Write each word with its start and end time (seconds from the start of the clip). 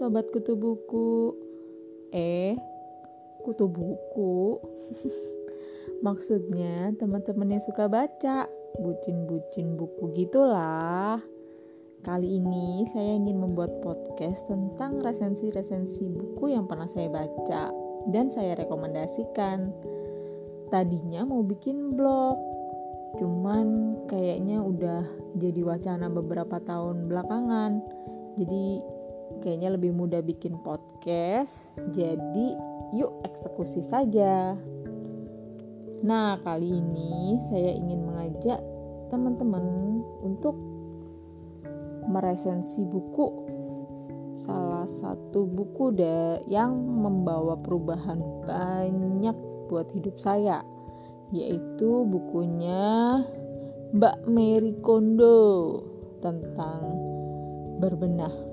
sobat 0.00 0.32
kutu 0.32 0.56
buku. 0.56 1.36
Eh, 2.08 2.56
kutu 3.44 3.68
buku. 3.68 4.56
Maksudnya 6.06 6.96
teman-teman 6.96 7.52
yang 7.52 7.60
suka 7.60 7.84
baca, 7.84 8.48
bucin-bucin 8.80 9.76
buku 9.76 10.16
gitulah. 10.16 11.20
Kali 12.00 12.40
ini 12.40 12.88
saya 12.88 13.12
ingin 13.12 13.44
membuat 13.44 13.84
podcast 13.84 14.48
tentang 14.48 15.04
resensi-resensi 15.04 16.08
buku 16.08 16.56
yang 16.56 16.64
pernah 16.64 16.88
saya 16.88 17.12
baca 17.12 17.68
dan 18.08 18.32
saya 18.32 18.56
rekomendasikan. 18.56 19.68
Tadinya 20.72 21.28
mau 21.28 21.44
bikin 21.44 21.92
blog, 21.92 22.40
cuman 23.20 24.00
kayaknya 24.08 24.64
udah 24.64 25.04
jadi 25.36 25.60
wacana 25.60 26.08
beberapa 26.08 26.56
tahun 26.64 27.04
belakangan. 27.04 27.84
Jadi 28.40 28.80
kayaknya 29.38 29.78
lebih 29.78 29.94
mudah 29.94 30.18
bikin 30.20 30.58
podcast. 30.60 31.70
Jadi 31.94 32.54
yuk 32.98 33.22
eksekusi 33.22 33.80
saja. 33.86 34.58
Nah, 36.00 36.40
kali 36.42 36.80
ini 36.80 37.38
saya 37.52 37.76
ingin 37.76 38.02
mengajak 38.02 38.58
teman-teman 39.12 39.64
untuk 40.24 40.56
meresensi 42.10 42.82
buku 42.82 43.46
salah 44.34 44.88
satu 44.88 45.44
buku 45.44 45.92
yang 46.48 46.72
membawa 46.74 47.60
perubahan 47.60 48.18
banyak 48.48 49.36
buat 49.68 49.92
hidup 49.92 50.16
saya 50.16 50.64
yaitu 51.30 52.02
bukunya 52.08 53.22
Mbak 53.94 54.26
Mary 54.26 54.74
Kondo 54.82 55.82
tentang 56.18 56.82
berbenah 57.78 58.49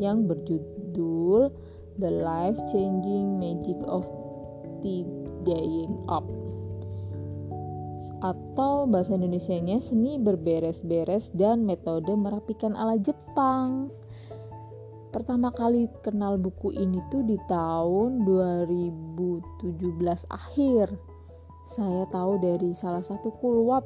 yang 0.00 0.28
berjudul 0.28 1.52
The 2.00 2.10
Life 2.12 2.60
Changing 2.72 3.40
Magic 3.40 3.76
of 3.84 4.08
Tidying 4.80 5.92
Up 6.08 6.24
atau 8.22 8.86
bahasa 8.86 9.14
Indonesia-nya 9.14 9.78
seni 9.78 10.18
berberes-beres 10.18 11.30
dan 11.34 11.66
metode 11.66 12.10
merapikan 12.14 12.74
ala 12.74 12.98
Jepang. 12.98 13.90
Pertama 15.12 15.52
kali 15.52 15.92
kenal 16.00 16.40
buku 16.40 16.72
ini 16.72 16.98
tuh 17.12 17.22
di 17.22 17.36
tahun 17.46 18.24
2017 18.24 20.24
akhir. 20.30 20.86
Saya 21.68 22.08
tahu 22.10 22.42
dari 22.42 22.74
salah 22.74 23.04
satu 23.04 23.30
kulwap 23.38 23.84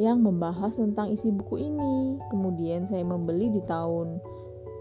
yang 0.00 0.24
membahas 0.24 0.80
tentang 0.80 1.12
isi 1.12 1.28
buku 1.28 1.60
ini. 1.60 2.18
Kemudian 2.32 2.88
saya 2.88 3.04
membeli 3.04 3.52
di 3.52 3.60
tahun 3.62 4.18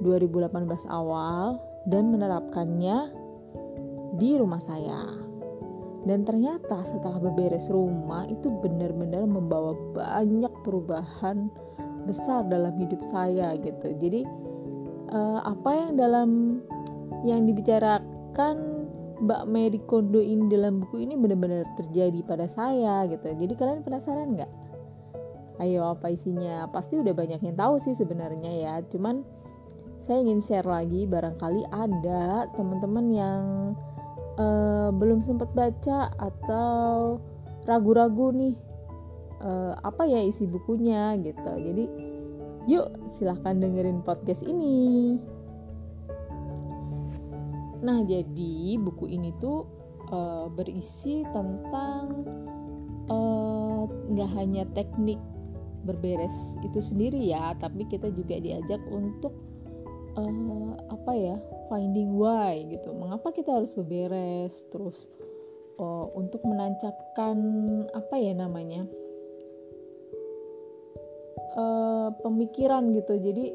2018 0.01 0.85
awal 0.89 1.57
dan 1.89 2.13
menerapkannya 2.13 3.11
di 4.17 4.37
rumah 4.37 4.61
saya. 4.61 5.27
Dan 6.07 6.23
ternyata 6.23 6.87
setelah 6.87 7.19
beberes 7.19 7.67
rumah 7.67 8.23
itu 8.31 8.47
benar-benar 8.63 9.27
membawa 9.27 9.75
banyak 9.91 10.53
perubahan 10.63 11.51
besar 12.07 12.47
dalam 12.47 12.71
hidup 12.79 13.03
saya 13.03 13.59
gitu. 13.59 13.91
Jadi 13.99 14.23
uh, 15.11 15.43
apa 15.43 15.71
yang 15.75 15.91
dalam 15.99 16.29
yang 17.27 17.43
dibicarakan 17.43 18.87
Mbak 19.17 19.43
Mary 19.49 19.81
Kondo 19.83 20.21
ini 20.21 20.45
dalam 20.47 20.85
buku 20.85 21.01
ini 21.03 21.17
benar-benar 21.17 21.65
terjadi 21.75 22.21
pada 22.23 22.45
saya 22.47 23.03
gitu. 23.09 23.27
Jadi 23.33 23.53
kalian 23.57 23.81
penasaran 23.81 24.37
nggak? 24.37 24.51
Ayo 25.57 25.89
apa 25.89 26.13
isinya? 26.13 26.69
Pasti 26.69 27.01
udah 27.01 27.11
banyak 27.17 27.41
yang 27.41 27.57
tahu 27.57 27.81
sih 27.81 27.97
sebenarnya 27.97 28.51
ya. 28.53 28.73
Cuman 28.85 29.25
saya 30.07 30.23
ingin 30.23 30.39
share 30.39 30.63
lagi 30.63 31.03
barangkali 31.03 31.67
ada 31.67 32.47
teman-teman 32.55 33.05
yang 33.11 33.43
uh, 34.39 34.87
belum 34.95 35.19
sempat 35.19 35.51
baca 35.51 36.15
atau 36.15 37.19
ragu-ragu 37.67 38.31
nih 38.31 38.55
uh, 39.43 39.75
apa 39.83 40.07
ya 40.07 40.23
isi 40.23 40.47
bukunya 40.47 41.11
gitu. 41.19 41.51
Jadi 41.59 41.85
yuk 42.71 42.87
silahkan 43.11 43.59
dengerin 43.59 43.99
podcast 43.99 44.47
ini. 44.47 45.19
Nah 47.83 47.99
jadi 48.07 48.79
buku 48.79 49.11
ini 49.11 49.35
tuh 49.43 49.67
uh, 50.07 50.47
berisi 50.47 51.27
tentang 51.35 52.23
nggak 54.15 54.29
uh, 54.31 54.35
hanya 54.39 54.63
teknik 54.71 55.19
berberes 55.83 56.55
itu 56.63 56.79
sendiri 56.79 57.27
ya, 57.27 57.51
tapi 57.59 57.83
kita 57.91 58.07
juga 58.11 58.39
diajak 58.39 58.79
untuk 58.87 59.35
uh, 60.17 60.73
apa 60.89 61.11
ya 61.13 61.37
finding 61.69 62.17
why 62.17 62.65
gitu. 62.67 62.91
Mengapa 62.91 63.29
kita 63.31 63.61
harus 63.61 63.77
beberes? 63.77 64.65
Terus 64.73 65.07
uh, 65.77 66.09
untuk 66.17 66.41
menancapkan 66.43 67.37
apa 67.93 68.15
ya 68.17 68.33
namanya 68.33 68.89
uh, 71.53 72.09
pemikiran 72.25 72.89
gitu. 72.97 73.13
Jadi 73.15 73.45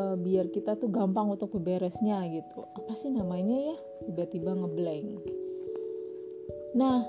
uh, 0.00 0.16
biar 0.16 0.48
kita 0.50 0.80
tuh 0.80 0.88
gampang 0.88 1.28
untuk 1.28 1.52
beberesnya 1.52 2.24
gitu. 2.32 2.64
Apa 2.74 2.96
sih 2.96 3.12
namanya 3.12 3.74
ya? 3.74 3.76
Tiba-tiba 4.08 4.56
ngeblank. 4.56 5.20
Nah 6.74 7.04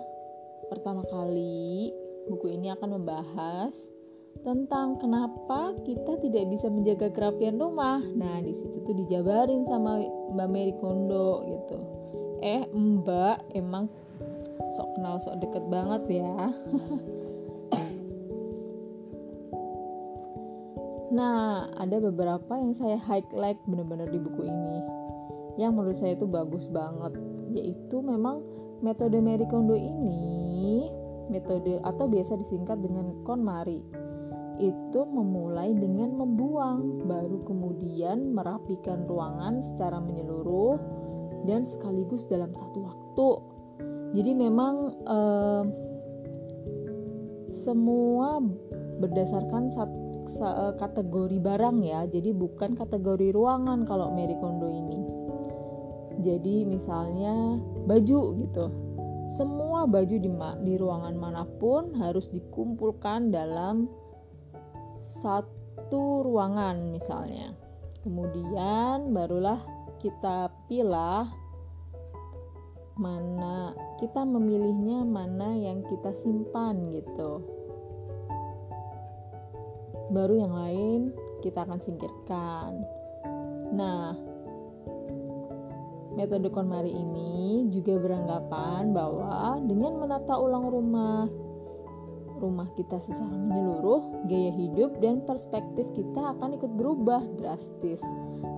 pertama 0.68 1.06
kali 1.08 1.94
buku 2.26 2.58
ini 2.58 2.74
akan 2.74 3.02
membahas 3.02 3.95
tentang 4.44 5.00
kenapa 5.00 5.72
kita 5.88 6.20
tidak 6.20 6.50
bisa 6.52 6.68
menjaga 6.68 7.08
kerapian 7.14 7.56
rumah. 7.56 8.04
Nah, 8.04 8.42
di 8.44 8.52
situ 8.52 8.84
tuh 8.84 8.96
dijabarin 8.98 9.64
sama 9.64 10.02
Mbak 10.36 10.50
Mary 10.52 10.74
Kondo 10.82 11.46
gitu. 11.48 11.78
Eh, 12.44 12.68
Mbak 12.74 13.56
emang 13.56 13.88
sok 14.76 15.00
kenal 15.00 15.16
sok 15.24 15.40
deket 15.40 15.64
banget 15.72 16.20
ya. 16.20 16.36
nah, 21.16 21.72
ada 21.80 21.98
beberapa 22.04 22.60
yang 22.60 22.76
saya 22.76 23.00
highlight 23.00 23.62
bener-bener 23.64 24.12
di 24.12 24.20
buku 24.20 24.44
ini. 24.44 24.78
Yang 25.56 25.72
menurut 25.72 25.96
saya 25.96 26.20
itu 26.20 26.28
bagus 26.28 26.68
banget, 26.68 27.16
yaitu 27.56 28.04
memang 28.04 28.44
metode 28.84 29.16
Mary 29.24 29.48
Kondo 29.48 29.72
ini 29.72 30.92
metode 31.32 31.82
atau 31.82 32.06
biasa 32.06 32.38
disingkat 32.38 32.78
dengan 32.84 33.24
KonMari 33.26 34.05
itu 34.60 35.02
memulai 35.04 35.76
dengan 35.76 36.16
membuang, 36.16 37.08
baru 37.08 37.44
kemudian 37.44 38.32
merapikan 38.32 39.04
ruangan 39.04 39.62
secara 39.64 40.00
menyeluruh 40.00 40.80
dan 41.46 41.68
sekaligus 41.68 42.26
dalam 42.26 42.52
satu 42.56 42.80
waktu. 42.84 43.30
Jadi 44.16 44.32
memang 44.32 44.76
eh, 45.04 45.64
semua 47.52 48.40
berdasarkan 49.00 49.72
sa, 49.72 49.86
kategori 50.82 51.38
barang 51.38 51.86
ya, 51.86 52.10
jadi 52.10 52.34
bukan 52.34 52.74
kategori 52.74 53.30
ruangan 53.30 53.86
kalau 53.86 54.10
Mary 54.10 54.34
Kondo 54.42 54.66
ini. 54.66 55.00
Jadi 56.26 56.66
misalnya 56.66 57.62
baju 57.86 58.34
gitu, 58.40 58.66
semua 59.38 59.86
baju 59.86 60.16
di, 60.16 60.32
di 60.66 60.74
ruangan 60.80 61.16
mana 61.20 61.44
pun 61.60 61.94
harus 62.00 62.26
dikumpulkan 62.32 63.30
dalam 63.30 63.86
satu 65.06 66.26
ruangan 66.26 66.90
misalnya. 66.90 67.54
Kemudian 68.02 69.14
barulah 69.14 69.62
kita 70.02 70.50
pilih 70.66 71.30
mana 72.96 73.76
kita 74.00 74.24
memilihnya 74.24 75.04
mana 75.04 75.56
yang 75.56 75.86
kita 75.86 76.12
simpan 76.20 76.90
gitu. 76.92 77.44
Baru 80.10 80.36
yang 80.38 80.54
lain 80.54 81.02
kita 81.46 81.64
akan 81.66 81.80
singkirkan. 81.82 82.72
Nah, 83.76 84.16
metode 86.16 86.48
KonMari 86.50 86.94
ini 86.94 87.68
juga 87.70 88.00
beranggapan 88.00 88.96
bahwa 88.96 89.60
dengan 89.66 90.00
menata 90.00 90.40
ulang 90.40 90.72
rumah 90.72 91.28
rumah 92.46 92.70
kita 92.78 93.02
secara 93.02 93.34
menyeluruh, 93.34 94.30
gaya 94.30 94.54
hidup 94.54 95.02
dan 95.02 95.26
perspektif 95.26 95.90
kita 95.98 96.38
akan 96.38 96.54
ikut 96.56 96.70
berubah 96.78 97.26
drastis. 97.42 98.00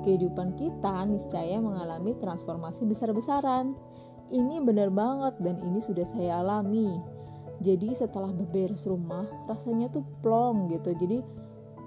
Kehidupan 0.03 0.59
kita 0.59 1.07
niscaya 1.07 1.57
mengalami 1.63 2.11
transformasi 2.19 2.83
besar-besaran. 2.83 3.71
Ini 4.27 4.59
benar 4.59 4.91
banget 4.91 5.39
dan 5.39 5.63
ini 5.63 5.79
sudah 5.79 6.03
saya 6.03 6.43
alami. 6.43 6.99
Jadi 7.63 7.95
setelah 7.95 8.29
beberes 8.35 8.83
rumah, 8.83 9.25
rasanya 9.47 9.87
tuh 9.89 10.03
plong 10.19 10.67
gitu. 10.69 10.91
Jadi 10.93 11.23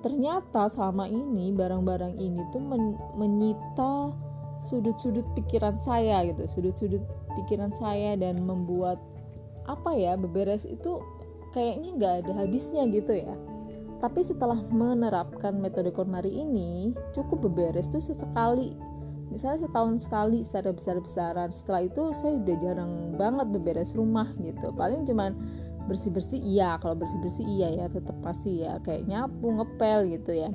ternyata 0.00 0.73
selama 0.73 1.05
ini 1.06 1.53
barang-barang 1.53 2.17
ini 2.17 2.41
tuh 2.50 2.64
men 2.64 2.96
menyita 3.20 4.17
sudut-sudut 4.64 5.25
pikiran 5.37 5.76
saya 5.85 6.25
gitu, 6.25 6.49
sudut-sudut 6.49 7.05
pikiran 7.37 7.73
saya 7.76 8.17
dan 8.17 8.41
membuat 8.44 8.99
apa 9.69 9.94
ya 9.94 10.19
beberes 10.19 10.67
itu 10.67 10.99
kayaknya 11.50 11.91
nggak 11.99 12.14
ada 12.25 12.32
habisnya 12.43 12.87
gitu 12.91 13.14
ya. 13.14 13.35
Tapi 14.00 14.25
setelah 14.25 14.56
menerapkan 14.73 15.61
metode 15.61 15.93
KonMari 15.93 16.32
ini 16.32 16.97
cukup 17.12 17.44
beberes 17.44 17.93
tuh 17.93 18.00
sesekali. 18.00 18.73
Misalnya 19.29 19.69
setahun 19.69 20.08
sekali 20.08 20.41
secara 20.41 20.73
besar-besaran. 20.73 21.52
Setelah 21.52 21.87
itu 21.87 22.02
saya 22.17 22.41
udah 22.41 22.56
jarang 22.58 22.93
banget 23.20 23.47
beberes 23.52 23.93
rumah 23.93 24.26
gitu. 24.41 24.73
Paling 24.73 25.05
cuman 25.05 25.37
bersih-bersih 25.85 26.41
iya. 26.41 26.81
Kalau 26.81 26.97
bersih-bersih 26.97 27.44
iya 27.44 27.69
ya. 27.76 27.87
Tetap 27.93 28.17
pasti 28.25 28.64
ya. 28.64 28.81
Kayak 28.81 29.06
nyapu 29.06 29.53
ngepel 29.53 30.17
gitu 30.17 30.32
ya. 30.32 30.50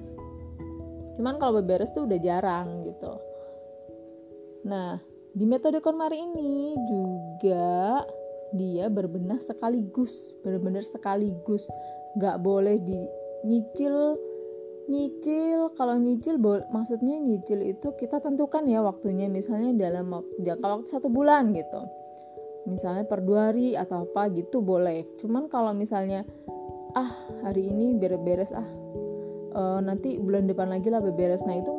Cuman 1.15 1.37
kalau 1.37 1.61
beberes 1.61 1.93
tuh 1.93 2.09
udah 2.09 2.19
jarang 2.19 2.81
gitu. 2.83 3.13
Nah 4.65 4.99
di 5.37 5.45
metode 5.45 5.79
KonMari 5.85 6.17
ini 6.17 6.73
juga 6.89 8.01
dia 8.53 8.91
berbenah 8.91 9.41
sekaligus 9.41 10.37
benar-benar 10.45 10.85
sekaligus. 10.85 11.65
Nggak 12.19 12.37
boleh 12.43 12.77
dinyicil 12.79 14.19
nyicil 14.85 15.73
kalau 15.73 15.97
nyicil 15.97 16.37
maksudnya 16.69 17.17
nyicil 17.17 17.65
itu 17.65 17.97
kita 17.97 18.21
tentukan 18.21 18.67
ya 18.69 18.85
waktunya. 18.85 19.25
Misalnya 19.25 19.73
dalam 19.89 20.13
jangka 20.37 20.65
waktu 20.65 20.87
satu 20.89 21.09
bulan 21.09 21.49
gitu. 21.55 21.81
Misalnya 22.69 23.05
per 23.05 23.21
dua 23.21 23.53
hari 23.53 23.73
atau 23.77 24.05
apa 24.05 24.29
gitu 24.33 24.61
boleh. 24.61 25.05
Cuman 25.21 25.49
kalau 25.49 25.73
misalnya 25.73 26.25
ah 26.93 27.11
hari 27.43 27.69
ini 27.69 27.97
beres-beres 27.97 28.53
ah 28.55 28.65
uh, 29.53 29.79
nanti 29.81 30.17
bulan 30.21 30.45
depan 30.45 30.69
lagi 30.69 30.89
lah 30.93 31.01
beres. 31.01 31.45
Nah 31.45 31.57
itu 31.57 31.73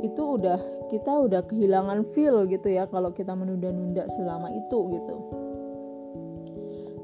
itu 0.00 0.22
udah 0.40 0.88
kita 0.88 1.12
udah 1.12 1.44
kehilangan 1.44 2.08
feel 2.16 2.48
gitu 2.48 2.72
ya 2.72 2.88
kalau 2.88 3.12
kita 3.12 3.36
menunda-nunda 3.36 4.08
selama 4.08 4.48
itu 4.48 4.96
gitu 4.96 5.39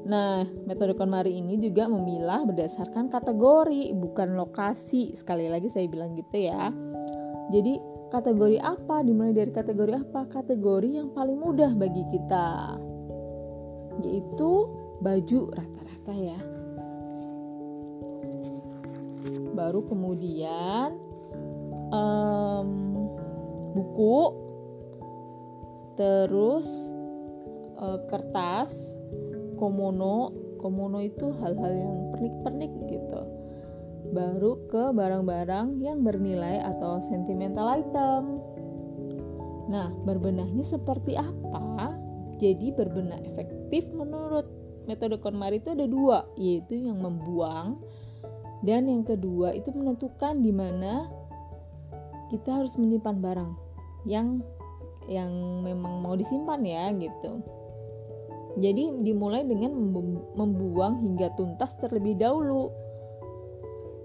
Nah, 0.07 0.47
metode 0.63 0.95
KonMari 0.95 1.35
ini 1.35 1.59
juga 1.59 1.91
memilah 1.91 2.47
berdasarkan 2.47 3.11
kategori, 3.11 3.91
bukan 3.91 4.39
lokasi. 4.39 5.11
Sekali 5.11 5.51
lagi 5.51 5.67
saya 5.67 5.83
bilang 5.91 6.15
gitu 6.15 6.47
ya. 6.47 6.71
Jadi, 7.51 7.75
kategori 8.07 8.55
apa? 8.63 9.03
Dimulai 9.03 9.35
dari 9.35 9.51
kategori 9.51 9.99
apa? 9.99 10.31
Kategori 10.31 11.03
yang 11.03 11.11
paling 11.11 11.35
mudah 11.35 11.75
bagi 11.75 12.07
kita. 12.07 12.79
Yaitu 13.99 14.51
baju 15.03 15.39
rata-rata 15.51 16.13
ya. 16.15 16.39
Baru 19.51 19.83
kemudian 19.91 20.95
um, 21.91 22.95
buku, 23.75 24.19
terus 25.99 26.69
uh, 27.75 27.99
kertas, 28.07 28.71
komono 29.57 30.47
komono 30.57 30.99
itu 30.99 31.31
hal-hal 31.37 31.71
yang 31.71 31.95
pernik-pernik 32.13 32.73
gitu. 32.89 33.21
Baru 34.11 34.65
ke 34.71 34.89
barang-barang 34.91 35.77
yang 35.83 36.01
bernilai 36.01 36.63
atau 36.63 37.03
sentimental 37.03 37.67
item. 37.77 38.41
Nah 39.69 39.93
berbenahnya 40.07 40.65
seperti 40.65 41.19
apa? 41.19 41.93
Jadi 42.37 42.73
berbenah 42.73 43.21
efektif 43.25 43.89
menurut 43.93 44.45
metode 44.87 45.19
KonMari 45.19 45.59
itu 45.59 45.73
ada 45.75 45.85
dua 45.85 46.23
yaitu 46.39 46.79
yang 46.79 47.01
membuang 47.03 47.81
dan 48.63 48.89
yang 48.89 49.03
kedua 49.03 49.53
itu 49.53 49.69
menentukan 49.75 50.39
di 50.39 50.49
mana 50.55 51.11
kita 52.31 52.61
harus 52.61 52.79
menyimpan 52.79 53.17
barang 53.19 53.51
yang 54.07 54.41
yang 55.07 55.31
memang 55.63 56.03
mau 56.03 56.15
disimpan 56.15 56.59
ya 56.63 56.91
gitu 56.95 57.43
jadi 58.57 58.89
dimulai 59.05 59.45
dengan 59.45 59.77
membuang 60.33 60.97
hingga 60.97 61.29
tuntas 61.37 61.77
terlebih 61.77 62.17
dahulu. 62.17 62.73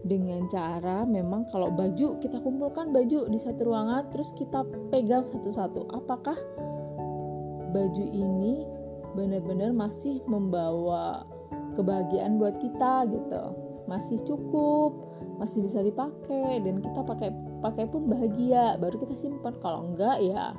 Dengan 0.02 0.50
cara 0.50 1.06
memang 1.06 1.46
kalau 1.46 1.70
baju 1.70 2.18
kita 2.18 2.42
kumpulkan 2.42 2.90
baju 2.90 3.30
di 3.30 3.38
satu 3.38 3.70
ruangan 3.70 4.10
terus 4.10 4.34
kita 4.34 4.66
pegang 4.90 5.22
satu-satu. 5.24 5.94
Apakah 5.94 6.34
baju 7.72 8.04
ini 8.10 8.66
benar-benar 9.14 9.70
masih 9.72 10.20
membawa 10.26 11.22
kebahagiaan 11.78 12.36
buat 12.36 12.58
kita 12.58 13.08
gitu. 13.08 13.42
Masih 13.86 14.18
cukup, 14.26 14.90
masih 15.38 15.64
bisa 15.64 15.80
dipakai 15.80 16.60
dan 16.60 16.82
kita 16.82 17.00
pakai 17.06 17.30
pakai 17.62 17.86
pun 17.86 18.10
bahagia. 18.10 18.76
Baru 18.82 18.98
kita 18.98 19.14
simpan. 19.14 19.54
Kalau 19.62 19.86
enggak 19.94 20.18
ya 20.18 20.52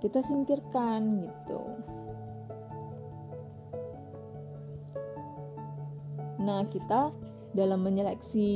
kita 0.00 0.24
singkirkan 0.24 1.22
gitu. 1.22 1.60
Nah, 6.38 6.62
kita 6.66 7.10
dalam 7.56 7.80
menyeleksi 7.82 8.50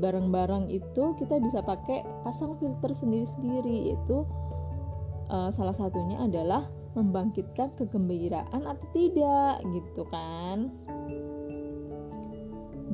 barang-barang 0.00 0.72
itu 0.72 1.04
kita 1.20 1.38
bisa 1.38 1.60
pakai 1.60 2.02
pasang 2.24 2.56
filter 2.56 2.90
sendiri-sendiri 2.96 3.92
yaitu 3.92 4.24
uh, 5.28 5.52
salah 5.52 5.76
satunya 5.76 6.16
adalah 6.18 6.66
membangkitkan 6.98 7.70
kegembiraan 7.78 8.66
atau 8.66 8.86
tidak 8.90 9.62
gitu 9.62 10.02
kan. 10.10 10.72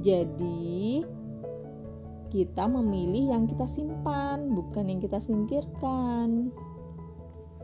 Jadi 0.05 1.01
kita 2.29 2.69
memilih 2.69 3.33
yang 3.33 3.49
kita 3.49 3.65
simpan, 3.65 4.53
bukan 4.53 4.93
yang 4.93 5.01
kita 5.01 5.17
singkirkan. 5.23 6.53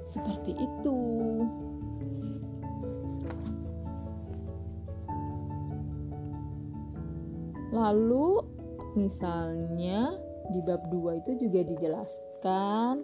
Seperti 0.09 0.57
itu. 0.57 1.01
Lalu 7.73 8.45
misalnya 8.95 10.13
di 10.53 10.61
bab 10.61 10.93
2 10.93 11.25
itu 11.25 11.49
juga 11.49 11.65
dijelaskan 11.65 13.01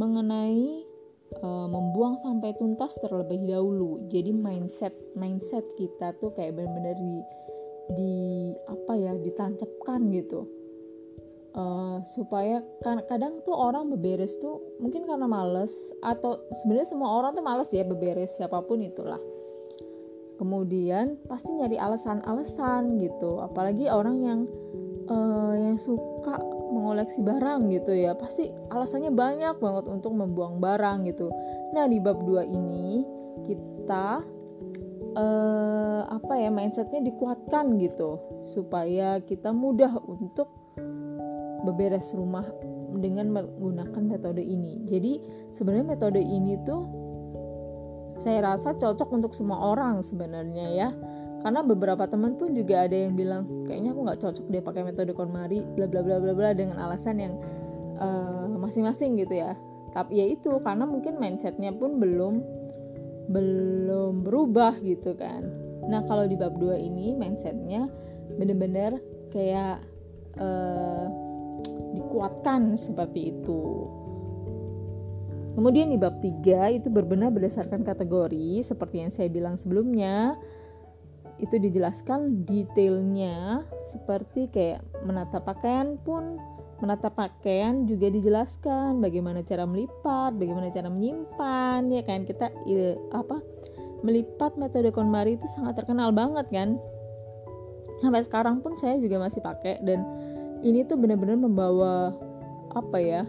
mengenai 0.00 0.88
e, 1.36 1.48
membuang 1.68 2.16
sampai 2.16 2.56
tuntas 2.56 2.96
terlebih 3.04 3.44
dahulu. 3.44 4.08
Jadi 4.08 4.32
mindset 4.32 4.96
mindset 5.12 5.64
kita 5.76 6.16
tuh 6.16 6.32
kayak 6.32 6.56
benar-benar 6.56 6.96
di 6.96 7.20
di 7.92 8.14
apa 8.68 8.92
ya 8.96 9.12
ditancapkan 9.16 10.08
gitu. 10.12 10.48
Uh, 11.58 11.98
supaya 12.06 12.62
kan 12.84 13.02
kadang 13.08 13.42
tuh 13.42 13.56
orang 13.56 13.90
beberes 13.90 14.36
tuh 14.38 14.62
mungkin 14.78 15.08
karena 15.08 15.26
males 15.26 15.90
atau 16.04 16.38
sebenarnya 16.54 16.92
semua 16.92 17.10
orang 17.18 17.34
tuh 17.34 17.42
males 17.42 17.66
ya 17.72 17.82
beberes 17.82 18.36
siapa 18.36 18.62
pun 18.62 18.78
itulah 18.78 19.18
kemudian 20.38 21.18
pasti 21.26 21.50
nyari 21.52 21.76
alasan-alasan 21.76 23.02
gitu. 23.02 23.42
Apalagi 23.42 23.90
orang 23.90 24.16
yang 24.22 24.40
uh, 25.10 25.54
yang 25.58 25.76
suka 25.76 26.38
mengoleksi 26.70 27.20
barang 27.20 27.68
gitu 27.74 27.92
ya. 27.92 28.14
Pasti 28.14 28.48
alasannya 28.70 29.10
banyak 29.10 29.58
banget 29.58 29.84
untuk 29.90 30.14
membuang 30.14 30.62
barang 30.62 31.10
gitu. 31.10 31.28
Nah 31.74 31.90
di 31.90 31.98
bab 31.98 32.22
2 32.22 32.46
ini 32.46 33.02
kita 33.50 34.22
uh, 35.18 36.02
apa 36.06 36.34
ya 36.38 36.48
mindsetnya 36.54 37.02
dikuatkan 37.02 37.76
gitu. 37.82 38.22
Supaya 38.48 39.20
kita 39.20 39.50
mudah 39.50 39.98
untuk 40.06 40.48
beberes 41.66 42.14
rumah 42.14 42.46
dengan 42.96 43.30
menggunakan 43.34 44.02
metode 44.06 44.40
ini. 44.40 44.82
Jadi 44.88 45.20
sebenarnya 45.52 45.86
metode 45.98 46.22
ini 46.22 46.56
tuh 46.64 46.97
saya 48.18 48.42
rasa 48.42 48.74
cocok 48.74 49.08
untuk 49.14 49.32
semua 49.32 49.62
orang 49.72 50.02
sebenarnya 50.02 50.66
ya. 50.74 50.90
Karena 51.38 51.62
beberapa 51.62 52.02
teman 52.10 52.34
pun 52.34 52.50
juga 52.50 52.90
ada 52.90 52.98
yang 52.98 53.14
bilang 53.14 53.46
kayaknya 53.62 53.94
aku 53.94 54.00
nggak 54.02 54.20
cocok 54.20 54.44
deh 54.50 54.62
pakai 54.62 54.82
metode 54.82 55.14
KonMari 55.14 55.62
bla 55.78 55.86
bla 55.86 56.02
bla 56.02 56.18
bla 56.18 56.34
bla 56.34 56.50
dengan 56.50 56.82
alasan 56.82 57.16
yang 57.22 57.34
eh, 57.94 58.46
masing-masing 58.58 59.22
gitu 59.22 59.38
ya. 59.38 59.54
Tapi 59.94 60.18
ya 60.18 60.26
itu 60.26 60.50
karena 60.58 60.84
mungkin 60.84 61.16
mindsetnya 61.22 61.70
pun 61.72 62.02
belum 62.02 62.42
belum 63.30 64.26
berubah 64.26 64.82
gitu 64.82 65.14
kan. 65.14 65.46
Nah 65.86 66.02
kalau 66.04 66.26
di 66.26 66.34
bab 66.34 66.58
2 66.58 66.74
ini 66.74 67.14
mindsetnya 67.14 67.86
bener-bener 68.34 69.00
kayak 69.32 69.80
uh, 70.36 71.06
dikuatkan 71.96 72.76
seperti 72.76 73.32
itu 73.34 73.88
Kemudian 75.58 75.90
di 75.90 75.98
bab 75.98 76.22
3 76.22 76.78
itu 76.78 76.86
berbenah 76.86 77.34
berdasarkan 77.34 77.82
kategori 77.82 78.62
seperti 78.62 79.02
yang 79.02 79.10
saya 79.10 79.26
bilang 79.26 79.58
sebelumnya. 79.58 80.38
Itu 81.34 81.58
dijelaskan 81.58 82.46
detailnya 82.46 83.66
seperti 83.90 84.54
kayak 84.54 84.86
menata 85.02 85.42
pakaian 85.42 85.98
pun 85.98 86.38
menata 86.78 87.10
pakaian 87.10 87.90
juga 87.90 88.06
dijelaskan 88.06 89.02
bagaimana 89.02 89.42
cara 89.42 89.66
melipat, 89.66 90.38
bagaimana 90.38 90.70
cara 90.70 90.94
menyimpan 90.94 91.90
ya 91.90 92.06
kan 92.06 92.22
kita 92.22 92.54
apa 93.10 93.42
melipat 94.06 94.54
metode 94.62 94.94
KonMari 94.94 95.42
itu 95.42 95.46
sangat 95.58 95.82
terkenal 95.82 96.14
banget 96.14 96.46
kan. 96.54 96.78
Sampai 97.98 98.22
sekarang 98.22 98.62
pun 98.62 98.78
saya 98.78 98.94
juga 99.02 99.18
masih 99.18 99.42
pakai 99.42 99.82
dan 99.82 100.06
ini 100.62 100.86
tuh 100.86 101.02
benar-benar 101.02 101.34
membawa 101.34 102.14
apa 102.78 102.98
ya 103.02 103.26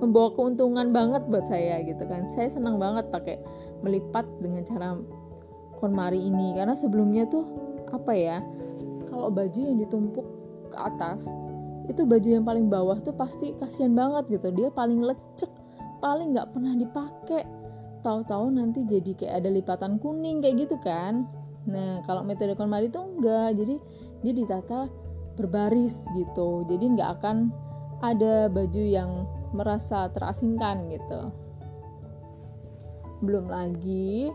membawa 0.00 0.32
keuntungan 0.32 0.90
banget 0.90 1.22
buat 1.28 1.44
saya 1.46 1.84
gitu 1.84 2.02
kan. 2.08 2.26
Saya 2.32 2.48
senang 2.48 2.80
banget 2.80 3.12
pakai 3.12 3.36
melipat 3.84 4.24
dengan 4.40 4.64
cara 4.64 4.96
konmari 5.76 6.18
ini. 6.18 6.56
Karena 6.56 6.72
sebelumnya 6.72 7.28
tuh 7.28 7.44
apa 7.92 8.12
ya 8.16 8.40
kalau 9.12 9.28
baju 9.28 9.60
yang 9.60 9.76
ditumpuk 9.76 10.24
ke 10.70 10.78
atas 10.78 11.28
itu 11.90 12.06
baju 12.06 12.28
yang 12.30 12.46
paling 12.46 12.70
bawah 12.70 12.96
tuh 13.02 13.12
pasti 13.12 13.52
kasihan 13.60 13.92
banget 13.92 14.40
gitu. 14.40 14.48
Dia 14.54 14.68
paling 14.72 15.04
lecek 15.04 15.50
paling 16.00 16.32
nggak 16.32 16.48
pernah 16.56 16.72
dipakai. 16.74 17.44
Tahu-tahu 18.00 18.56
nanti 18.56 18.88
jadi 18.88 19.12
kayak 19.12 19.34
ada 19.44 19.50
lipatan 19.52 20.00
kuning 20.00 20.40
kayak 20.40 20.64
gitu 20.64 20.80
kan. 20.80 21.28
Nah 21.68 22.00
kalau 22.08 22.24
metode 22.24 22.56
KonMari 22.56 22.88
itu 22.88 22.96
enggak 22.96 23.60
jadi 23.60 23.76
dia 24.24 24.32
ditata 24.32 24.88
berbaris 25.36 26.08
gitu. 26.16 26.64
Jadi 26.64 26.96
nggak 26.96 27.20
akan 27.20 27.52
ada 28.00 28.48
baju 28.48 28.80
yang 28.80 29.28
merasa 29.50 30.06
terasingkan 30.10 30.90
gitu. 30.90 31.20
Belum 33.20 33.50
lagi 33.50 34.30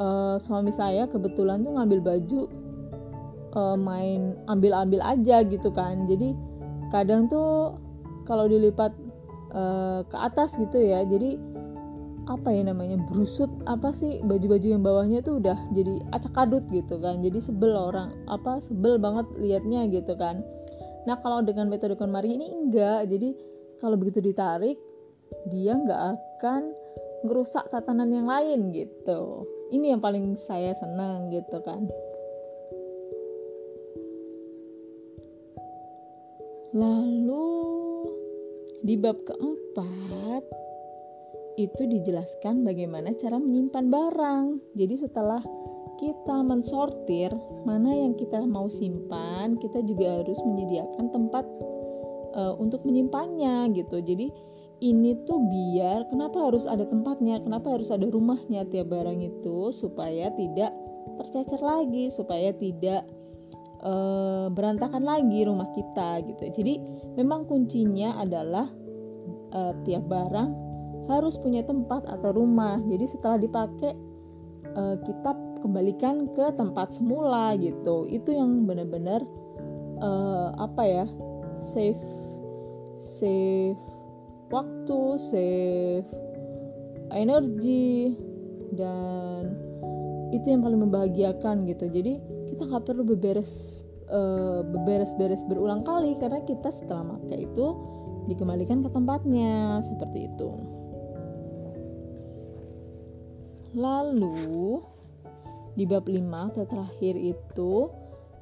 uh, 0.00 0.36
suami 0.40 0.74
saya 0.74 1.06
kebetulan 1.06 1.62
tuh 1.62 1.78
ngambil 1.78 2.00
baju 2.02 2.40
uh, 3.54 3.76
main 3.78 4.34
ambil-ambil 4.50 5.00
aja 5.04 5.44
gitu 5.46 5.70
kan. 5.70 6.08
Jadi 6.10 6.34
kadang 6.90 7.30
tuh 7.30 7.78
kalau 8.24 8.48
dilipat 8.48 8.92
uh, 9.52 10.00
ke 10.08 10.16
atas 10.16 10.56
gitu 10.56 10.80
ya 10.80 11.04
jadi 11.04 11.36
apa 12.24 12.48
ya 12.56 12.64
namanya 12.64 12.96
brusut 13.04 13.52
apa 13.68 13.92
sih 13.92 14.24
baju-baju 14.24 14.64
yang 14.64 14.80
bawahnya 14.80 15.20
tuh 15.20 15.44
udah 15.44 15.60
jadi 15.76 16.00
acak 16.08 16.32
adut 16.40 16.64
gitu 16.72 16.96
kan. 16.96 17.20
Jadi 17.20 17.36
sebel 17.36 17.76
orang 17.76 18.16
apa 18.24 18.64
sebel 18.64 18.96
banget 18.96 19.28
liatnya 19.36 19.84
gitu 19.92 20.16
kan. 20.16 20.40
Nah 21.04 21.20
kalau 21.20 21.44
dengan 21.44 21.68
metode 21.68 22.00
KonMari 22.00 22.40
ini 22.40 22.48
enggak. 22.48 23.12
Jadi 23.12 23.36
kalau 23.78 23.96
begitu 23.98 24.20
ditarik 24.22 24.78
dia 25.48 25.74
nggak 25.74 26.02
akan 26.18 26.74
ngerusak 27.24 27.66
tatanan 27.72 28.12
yang 28.12 28.28
lain 28.28 28.70
gitu 28.70 29.48
ini 29.72 29.96
yang 29.96 30.02
paling 30.02 30.36
saya 30.36 30.76
senang 30.76 31.32
gitu 31.32 31.58
kan 31.64 31.88
lalu 36.74 37.64
di 38.84 39.00
bab 39.00 39.16
keempat 39.24 40.44
itu 41.54 41.86
dijelaskan 41.86 42.66
bagaimana 42.66 43.14
cara 43.14 43.38
menyimpan 43.38 43.86
barang. 43.86 44.44
Jadi 44.74 44.94
setelah 44.98 45.42
kita 46.02 46.42
mensortir 46.42 47.30
mana 47.62 47.94
yang 47.94 48.18
kita 48.18 48.42
mau 48.42 48.66
simpan, 48.66 49.54
kita 49.62 49.80
juga 49.86 50.20
harus 50.20 50.38
menyediakan 50.42 51.14
tempat 51.14 51.46
uh, 52.34 52.54
untuk 52.58 52.82
menyimpannya 52.84 53.72
gitu. 53.72 54.02
Jadi 54.02 54.28
ini 54.82 55.16
tuh 55.24 55.40
biar 55.48 56.10
kenapa 56.10 56.50
harus 56.50 56.68
ada 56.68 56.84
tempatnya, 56.84 57.40
kenapa 57.40 57.72
harus 57.78 57.88
ada 57.88 58.04
rumahnya 58.04 58.66
tiap 58.68 58.92
barang 58.92 59.22
itu 59.22 59.72
supaya 59.72 60.28
tidak 60.34 60.74
tercecer 61.16 61.62
lagi, 61.62 62.10
supaya 62.10 62.50
tidak 62.52 63.06
uh, 63.80 64.50
berantakan 64.52 65.06
lagi 65.06 65.46
rumah 65.46 65.70
kita 65.72 66.20
gitu. 66.26 66.44
Jadi 66.50 66.74
memang 67.16 67.46
kuncinya 67.48 68.18
adalah 68.20 68.68
uh, 69.54 69.72
tiap 69.86 70.04
barang 70.10 70.50
harus 71.08 71.38
punya 71.40 71.62
tempat 71.64 72.04
atau 72.04 72.34
rumah. 72.34 72.82
Jadi 72.84 73.04
setelah 73.08 73.38
dipakai 73.40 73.94
uh, 74.74 74.96
kita 75.00 75.32
kembalikan 75.62 76.28
ke 76.34 76.50
tempat 76.58 76.92
semula 76.92 77.56
gitu. 77.56 78.04
Itu 78.10 78.36
yang 78.36 78.68
benar-benar 78.68 79.24
uh, 80.02 80.52
apa 80.60 80.82
ya? 80.84 81.06
save 81.64 81.96
save 83.04 83.76
waktu, 84.48 85.00
save 85.20 86.08
energi 87.12 88.16
dan 88.72 89.52
itu 90.32 90.46
yang 90.48 90.64
paling 90.64 90.80
membahagiakan 90.80 91.68
gitu. 91.68 91.86
Jadi 91.92 92.18
kita 92.48 92.64
nggak 92.64 92.84
perlu 92.88 93.04
beberes 93.04 93.84
uh, 94.08 94.64
beberes-beres 94.64 95.44
berulang 95.46 95.84
kali 95.84 96.16
karena 96.18 96.40
kita 96.48 96.72
setelah 96.72 97.20
pakai 97.20 97.46
itu 97.46 97.66
dikembalikan 98.26 98.80
ke 98.80 98.90
tempatnya 98.90 99.84
seperti 99.84 100.32
itu. 100.32 100.50
Lalu 103.74 104.80
di 105.74 105.84
bab 105.84 106.06
5 106.06 106.22
atau 106.54 106.64
terakhir 106.70 107.14
itu 107.18 107.90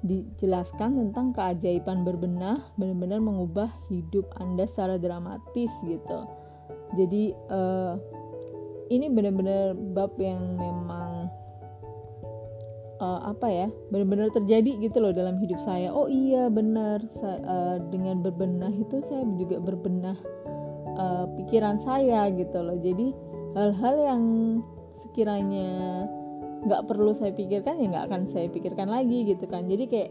dijelaskan 0.03 0.99
tentang 0.99 1.31
keajaiban 1.31 2.03
berbenah 2.03 2.75
benar-benar 2.75 3.23
mengubah 3.23 3.71
hidup 3.87 4.27
Anda 4.43 4.67
secara 4.67 4.99
dramatis 4.99 5.71
gitu. 5.87 6.27
Jadi 6.99 7.33
uh, 7.49 7.97
ini 8.91 9.09
benar-benar 9.09 9.73
bab 9.97 10.13
yang 10.19 10.59
memang 10.59 11.31
uh, 13.01 13.21
apa 13.31 13.49
ya 13.49 13.69
benar-benar 13.89 14.29
terjadi 14.35 14.79
gitu 14.83 14.99
loh 15.01 15.15
dalam 15.15 15.39
hidup 15.39 15.63
saya. 15.63 15.89
Oh 15.95 16.11
iya 16.11 16.51
benar 16.53 17.01
saya, 17.15 17.39
uh, 17.47 17.77
dengan 17.89 18.21
berbenah 18.21 18.75
itu 18.75 19.01
saya 19.07 19.23
juga 19.39 19.63
berbenah 19.63 20.19
uh, 20.99 21.27
pikiran 21.41 21.79
saya 21.81 22.29
gitu 22.35 22.59
loh. 22.59 22.77
Jadi 22.83 23.15
hal-hal 23.55 23.97
yang 24.03 24.25
sekiranya 24.93 26.05
nggak 26.63 26.87
perlu 26.87 27.11
saya 27.11 27.35
pikirkan 27.35 27.83
ya 27.83 27.87
nggak 27.91 28.05
akan 28.11 28.23
saya 28.31 28.47
pikirkan 28.47 28.87
lagi 28.87 29.27
gitu 29.27 29.45
kan. 29.51 29.67
Jadi 29.67 29.85
kayak 29.91 30.11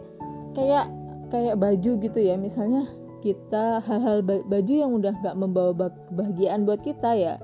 kayak 0.55 0.85
kayak 1.31 1.55
baju 1.55 1.91
gitu 1.99 2.19
ya. 2.19 2.35
Misalnya 2.35 2.87
kita 3.23 3.79
hal-hal 3.85 4.25
baju 4.25 4.73
yang 4.73 4.91
udah 4.91 5.13
nggak 5.21 5.35
membawa 5.37 5.93
kebahagiaan 6.09 6.65
buat 6.67 6.81
kita 6.81 7.13
ya 7.15 7.35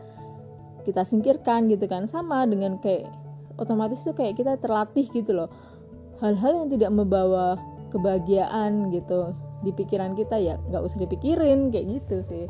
kita 0.83 1.07
singkirkan 1.07 1.71
gitu 1.71 1.87
kan. 1.87 2.07
Sama 2.07 2.43
dengan 2.47 2.79
kayak 2.83 3.07
otomatis 3.55 4.03
tuh 4.03 4.15
kayak 4.15 4.35
kita 4.39 4.59
terlatih 4.59 5.07
gitu 5.11 5.35
loh. 5.35 5.49
Hal-hal 6.19 6.65
yang 6.65 6.69
tidak 6.73 6.91
membawa 6.91 7.55
kebahagiaan 7.93 8.91
gitu 8.91 9.31
di 9.63 9.71
pikiran 9.73 10.13
kita 10.13 10.37
ya 10.37 10.59
nggak 10.69 10.83
usah 10.83 10.99
dipikirin 10.99 11.71
kayak 11.71 12.03
gitu 12.03 12.19
sih. 12.19 12.45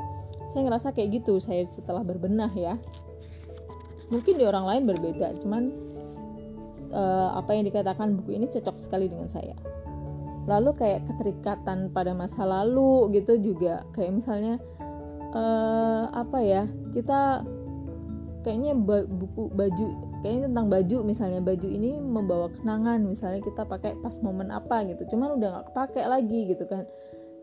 Saya 0.50 0.66
ngerasa 0.66 0.96
kayak 0.96 1.22
gitu 1.22 1.38
saya 1.38 1.68
setelah 1.70 2.02
berbenah 2.02 2.50
ya. 2.56 2.80
Mungkin 4.08 4.40
di 4.40 4.48
orang 4.48 4.64
lain 4.64 4.84
berbeda 4.88 5.36
cuman 5.44 5.68
uh, 6.92 7.36
apa 7.38 7.56
yang 7.56 7.66
dikatakan 7.68 8.16
buku 8.20 8.38
ini 8.38 8.48
cocok 8.52 8.76
sekali 8.80 9.08
dengan 9.12 9.28
saya. 9.28 9.56
Lalu 10.48 10.72
kayak 10.80 11.08
keterikatan 11.12 11.92
pada 11.92 12.16
masa 12.16 12.48
lalu 12.48 13.12
gitu 13.12 13.36
juga. 13.40 13.84
Kayak 13.92 14.12
misalnya 14.24 14.54
uh, 15.36 16.08
apa 16.16 16.40
ya 16.40 16.64
kita 16.96 17.44
kayaknya 18.48 18.80
buku 19.08 19.52
baju 19.52 19.88
kayaknya 20.24 20.42
tentang 20.48 20.68
baju 20.72 20.98
misalnya 21.04 21.40
baju 21.44 21.68
ini 21.68 22.00
membawa 22.00 22.48
kenangan. 22.56 23.04
Misalnya 23.04 23.44
kita 23.44 23.68
pakai 23.68 24.00
pas 24.00 24.16
momen 24.24 24.52
apa 24.52 24.88
gitu 24.88 25.04
cuman 25.16 25.36
udah 25.36 25.48
nggak 25.52 25.66
kepake 25.74 26.02
lagi 26.08 26.40
gitu 26.48 26.64
kan. 26.64 26.88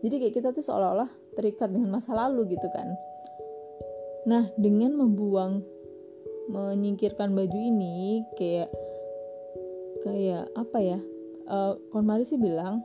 Jadi 0.05 0.15
kayak 0.21 0.35
kita 0.37 0.49
tuh 0.53 0.65
seolah-olah 0.65 1.09
terikat 1.37 1.73
dengan 1.73 2.01
masa 2.01 2.17
lalu 2.17 2.57
gitu 2.57 2.69
kan. 2.73 2.89
Nah 4.25 4.49
dengan 4.57 4.97
membuang 4.97 5.61
menyingkirkan 6.49 7.33
baju 7.33 7.57
ini 7.57 8.25
kayak 8.37 8.69
kayak 10.05 10.45
apa 10.53 10.79
ya 10.79 10.99
uh, 11.49 11.75
Konmari 11.89 12.29
sih 12.29 12.37
bilang 12.37 12.85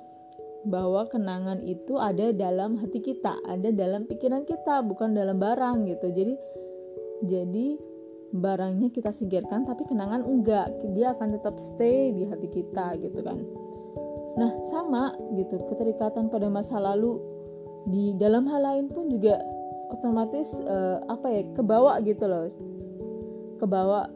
bahwa 0.68 1.08
kenangan 1.08 1.64
itu 1.64 1.96
ada 1.96 2.36
dalam 2.36 2.80
hati 2.80 3.00
kita 3.00 3.40
ada 3.48 3.72
dalam 3.72 4.04
pikiran 4.08 4.44
kita 4.44 4.84
bukan 4.84 5.16
dalam 5.16 5.40
barang 5.40 5.88
gitu. 5.88 6.12
Jadi 6.12 6.36
jadi 7.24 7.68
barangnya 8.36 8.92
kita 8.92 9.12
singkirkan 9.12 9.64
tapi 9.64 9.88
kenangan 9.88 10.24
enggak. 10.28 10.68
Dia 10.96 11.16
akan 11.16 11.40
tetap 11.40 11.56
stay 11.60 12.12
di 12.12 12.28
hati 12.28 12.48
kita 12.52 13.00
gitu 13.00 13.20
kan. 13.24 13.40
Nah 14.36 14.52
sama 14.68 15.16
gitu 15.36 15.64
keterikatan 15.68 16.28
pada 16.28 16.48
masa 16.52 16.80
lalu 16.80 17.20
di 17.88 18.12
dalam 18.20 18.44
hal 18.52 18.60
lain 18.60 18.86
pun 18.92 19.08
juga 19.08 19.40
otomatis 19.90 20.60
uh, 20.68 21.02
apa 21.08 21.28
ya 21.32 21.42
kebawa 21.56 22.04
gitu 22.04 22.28
loh. 22.28 22.52
Kebawa 23.60 24.12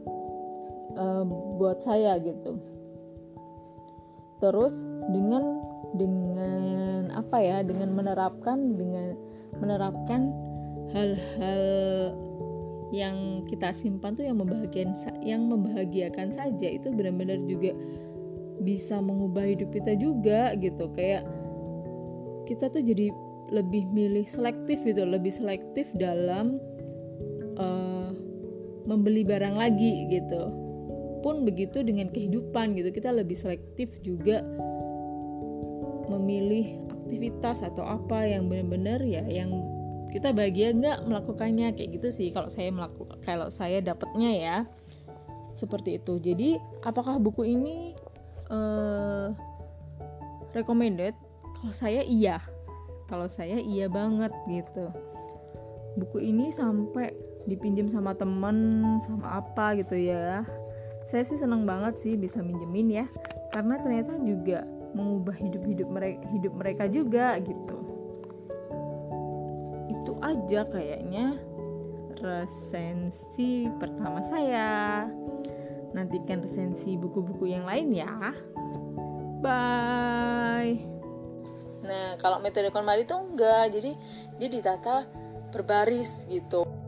uh, 0.99 1.23
buat 1.55 1.79
saya 1.79 2.19
gitu 2.19 2.72
terus 4.43 4.75
dengan 5.07 5.63
dengan 5.95 7.07
apa 7.15 7.39
ya 7.39 7.63
dengan 7.63 7.95
menerapkan 7.95 8.75
dengan 8.75 9.15
menerapkan 9.63 10.35
hal-hal 10.91 11.63
yang 12.91 13.41
kita 13.47 13.71
simpan 13.71 14.13
tuh 14.13 14.27
yang 14.27 14.37
membahagiakan 14.37 14.93
yang 15.23 15.47
membahagiakan 15.47 16.35
saja. 16.35 16.67
Itu 16.67 16.91
benar-benar 16.91 17.39
juga 17.47 17.71
bisa 18.59 18.99
mengubah 18.99 19.47
hidup 19.47 19.71
kita 19.71 19.95
juga 19.95 20.53
gitu. 20.59 20.91
Kayak 20.91 21.23
kita 22.45 22.67
tuh 22.67 22.83
jadi 22.83 23.09
lebih 23.53 23.85
milih 23.93 24.25
selektif 24.25 24.81
gitu 24.81 25.05
lebih 25.05 25.29
selektif 25.29 25.93
dalam 25.93 26.57
uh, 27.59 28.09
membeli 28.89 29.21
barang 29.21 29.55
lagi 29.55 30.09
gitu 30.09 30.62
pun 31.23 31.47
begitu 31.47 31.79
dengan 31.81 32.11
kehidupan 32.11 32.75
gitu. 32.75 32.91
Kita 32.91 33.15
lebih 33.15 33.39
selektif 33.39 33.95
juga 34.03 34.43
memilih 36.11 36.83
aktivitas 36.91 37.63
atau 37.63 37.87
apa 37.87 38.27
yang 38.27 38.51
benar-benar 38.51 38.99
ya 39.07 39.23
yang 39.23 39.49
kita 40.11 40.29
bahagia 40.35 40.75
nggak 40.75 41.09
melakukannya 41.09 41.73
kayak 41.73 41.97
gitu 41.97 42.13
sih 42.13 42.29
kalau 42.29 42.51
saya 42.51 42.69
melakukan 42.69 43.17
kalau 43.23 43.47
saya 43.47 43.79
dapatnya 43.79 44.31
ya. 44.35 44.57
Seperti 45.53 46.01
itu. 46.01 46.17
Jadi 46.17 46.57
apakah 46.83 47.21
buku 47.21 47.45
ini 47.45 47.93
uh, 48.49 49.31
recommended? 50.51 51.15
Kalau 51.61 51.73
saya 51.73 52.01
iya. 52.03 52.41
Kalau 53.07 53.29
saya 53.29 53.61
iya 53.61 53.85
banget 53.85 54.33
gitu. 54.49 54.89
Buku 55.93 56.25
ini 56.25 56.49
sampai 56.49 57.13
dipinjam 57.45 57.85
sama 57.85 58.17
temen 58.17 58.97
sama 59.03 59.43
apa 59.43 59.77
gitu 59.77 59.93
ya 59.99 60.41
saya 61.03 61.23
sih 61.27 61.35
seneng 61.35 61.67
banget 61.67 61.99
sih 61.99 62.13
bisa 62.15 62.39
minjemin 62.39 63.03
ya. 63.03 63.05
Karena 63.51 63.77
ternyata 63.79 64.17
juga 64.23 64.63
mengubah 64.93 65.35
hidup 65.35 65.63
hidup 65.65 65.89
mereka 65.89 66.21
hidup 66.31 66.53
mereka 66.53 66.83
juga 66.87 67.37
gitu. 67.41 67.77
Itu 69.91 70.13
aja 70.23 70.65
kayaknya 70.69 71.37
resensi 72.23 73.67
pertama 73.77 74.23
saya. 74.23 75.05
Nantikan 75.93 76.41
resensi 76.41 76.97
buku-buku 76.97 77.51
yang 77.51 77.67
lain 77.69 77.93
ya. 77.93 78.09
Bye. 79.43 80.81
Nah 81.83 82.15
kalau 82.17 82.39
metode 82.39 82.71
KonMari 82.71 83.03
itu 83.05 83.13
enggak. 83.13 83.75
Jadi 83.75 83.91
dia 84.39 84.49
ditata 84.49 85.05
berbaris 85.53 86.25
gitu 86.31 86.82